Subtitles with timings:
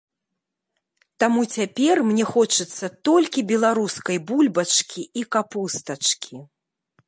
[1.23, 6.35] Таму цяпер мне хочацца толькі беларускай бульбачкі і капустачкі.